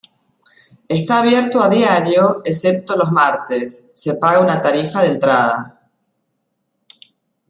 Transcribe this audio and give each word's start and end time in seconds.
Está 0.87 1.19
abierto 1.19 1.61
a 1.61 1.69
diario 1.69 2.41
excepto 2.43 2.95
los 2.95 3.11
martes, 3.11 3.85
se 3.93 4.15
paga 4.15 4.39
una 4.41 4.59
tarifa 4.59 5.03
de 5.03 5.07
entrada. 5.09 5.89